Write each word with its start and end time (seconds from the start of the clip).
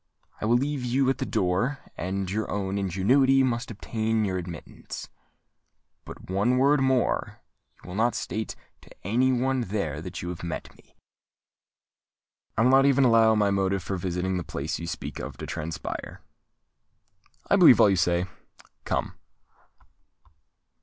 I 0.41 0.45
will 0.45 0.55
leave 0.57 0.83
you 0.83 1.11
at 1.11 1.19
the 1.19 1.27
door; 1.27 1.77
and 1.95 2.27
your 2.31 2.49
own 2.49 2.79
ingenuity 2.79 3.43
must 3.43 3.69
obtain 3.69 4.25
you 4.25 4.35
admittance. 4.35 5.09
But, 6.05 6.27
one 6.27 6.57
word 6.57 6.81
more: 6.81 7.39
you 7.83 7.87
will 7.87 7.93
not 7.95 8.15
state 8.15 8.55
to 8.81 8.89
any 9.05 9.31
one 9.31 9.61
there 9.61 10.01
that 10.01 10.23
you 10.23 10.29
have 10.29 10.41
met 10.43 10.75
me?" 10.75 10.95
"I 12.57 12.63
will 12.63 12.71
not 12.71 12.87
even 12.87 13.03
allow 13.03 13.35
my 13.35 13.51
motive 13.51 13.83
for 13.83 13.95
visiting 13.95 14.37
the 14.37 14.43
place 14.43 14.79
you 14.79 14.87
speak 14.87 15.19
of 15.19 15.37
to 15.37 15.45
transpire." 15.45 16.21
"I 17.51 17.55
believe 17.55 17.79
all 17.79 17.91
you 17.91 17.95
say. 17.95 18.25
Come!" 18.85 19.13